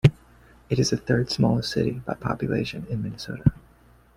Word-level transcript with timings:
It 0.67 0.79
is 0.79 0.89
the 0.89 0.97
third 0.97 1.29
smallest 1.29 1.71
city, 1.73 1.91
by 2.03 2.15
population, 2.15 2.87
in 2.89 3.03
Minnesota. 3.03 3.53